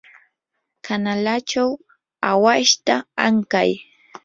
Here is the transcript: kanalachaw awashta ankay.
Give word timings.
kanalachaw 0.85 1.71
awashta 2.31 2.95
ankay. 3.25 3.71